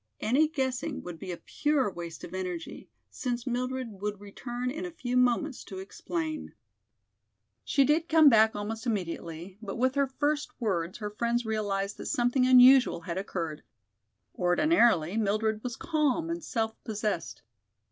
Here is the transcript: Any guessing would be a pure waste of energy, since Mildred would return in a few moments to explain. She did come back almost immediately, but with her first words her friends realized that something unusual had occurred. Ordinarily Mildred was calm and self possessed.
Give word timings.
Any 0.19 0.47
guessing 0.47 1.03
would 1.03 1.19
be 1.19 1.31
a 1.31 1.37
pure 1.37 1.93
waste 1.93 2.23
of 2.23 2.33
energy, 2.33 2.89
since 3.11 3.45
Mildred 3.45 4.01
would 4.01 4.19
return 4.19 4.71
in 4.71 4.83
a 4.83 4.89
few 4.89 5.15
moments 5.15 5.63
to 5.65 5.77
explain. 5.77 6.55
She 7.63 7.83
did 7.83 8.09
come 8.09 8.27
back 8.27 8.55
almost 8.55 8.87
immediately, 8.87 9.59
but 9.61 9.75
with 9.77 9.93
her 9.93 10.07
first 10.07 10.59
words 10.59 10.97
her 10.97 11.11
friends 11.11 11.45
realized 11.45 11.97
that 11.97 12.07
something 12.07 12.47
unusual 12.47 13.01
had 13.01 13.19
occurred. 13.19 13.61
Ordinarily 14.33 15.17
Mildred 15.17 15.61
was 15.63 15.75
calm 15.75 16.31
and 16.31 16.43
self 16.43 16.83
possessed. 16.83 17.43